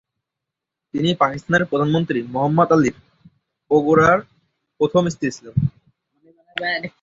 তিনি 0.93 1.09
পাকিস্তানের 1.15 1.63
প্রধানমন্ত্রী 1.65 2.19
মোহাম্মদ 2.33 2.69
আলী 2.71 2.91
বগুড়ার 3.71 4.19
প্রথম 4.79 5.03
স্ত্রী 5.09 5.27
ছিলেন। 5.31 5.55